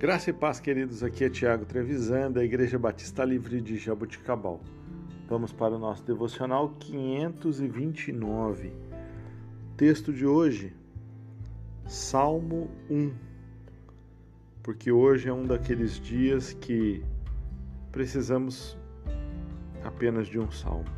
[0.00, 1.02] Graça e paz, queridos.
[1.02, 4.58] Aqui é Tiago Trevisan, da Igreja Batista Livre de Jaboticabal.
[5.28, 8.72] Vamos para o nosso devocional 529.
[9.76, 10.72] Texto de hoje,
[11.86, 13.12] Salmo 1.
[14.62, 17.04] Porque hoje é um daqueles dias que
[17.92, 18.78] precisamos
[19.84, 20.88] apenas de um salmo.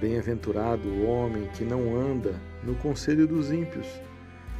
[0.00, 2.34] Bem-aventurado o homem que não anda
[2.64, 3.86] no conselho dos ímpios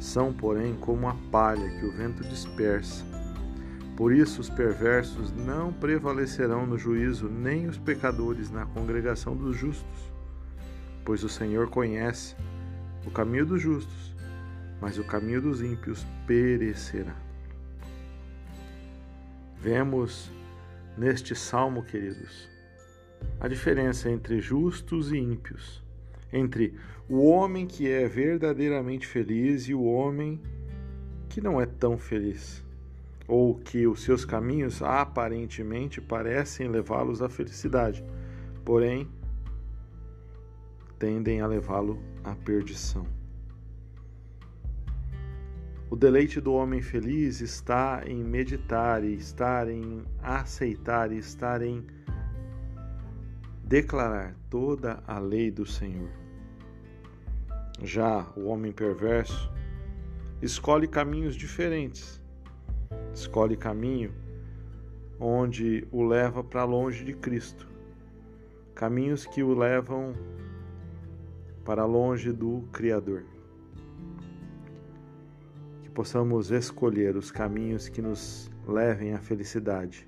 [0.00, 3.04] são, porém, como a palha que o vento dispersa.
[3.96, 10.10] Por isso, os perversos não prevalecerão no juízo, nem os pecadores na congregação dos justos.
[11.04, 12.34] Pois o Senhor conhece
[13.06, 14.16] o caminho dos justos,
[14.80, 17.14] mas o caminho dos ímpios perecerá.
[19.60, 20.30] Vemos
[20.96, 22.48] neste salmo, queridos,
[23.38, 25.82] a diferença entre justos e ímpios
[26.32, 26.74] entre
[27.08, 30.40] o homem que é verdadeiramente feliz e o homem
[31.28, 32.64] que não é tão feliz,
[33.26, 38.04] ou que os seus caminhos aparentemente parecem levá-los à felicidade,
[38.64, 39.08] porém
[40.98, 43.06] tendem a levá-lo à perdição.
[45.88, 51.84] O deleite do homem feliz está em meditar e estar em aceitar e estar em
[53.64, 56.19] declarar toda a lei do Senhor.
[57.82, 59.50] Já o homem perverso
[60.42, 62.20] escolhe caminhos diferentes.
[63.14, 64.12] Escolhe caminho
[65.18, 67.68] onde o leva para longe de Cristo.
[68.74, 70.14] Caminhos que o levam
[71.64, 73.24] para longe do Criador.
[75.82, 80.06] Que possamos escolher os caminhos que nos levem à felicidade,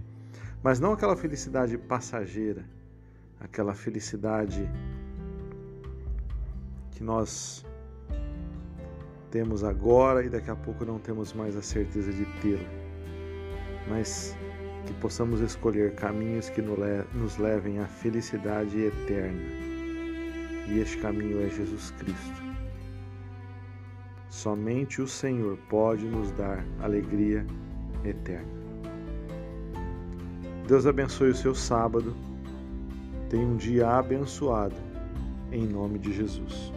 [0.63, 2.65] mas não aquela felicidade passageira,
[3.41, 4.69] aquela felicidade
[6.93, 7.67] que nós
[9.33, 12.67] temos agora e daqui a pouco não temos mais a certeza de tê-lo,
[13.89, 14.37] mas
[14.87, 19.41] que possamos escolher caminhos que nos levem à felicidade eterna.
[20.69, 22.43] E este caminho é Jesus Cristo.
[24.29, 27.45] Somente o Senhor pode nos dar alegria
[28.05, 28.63] eterna.
[30.69, 32.15] Deus abençoe o seu sábado.
[33.31, 34.77] Tenha um dia abençoado,
[35.51, 36.73] em nome de Jesus.